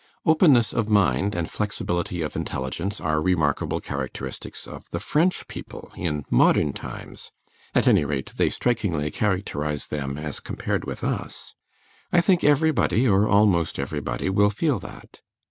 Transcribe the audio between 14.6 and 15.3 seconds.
that.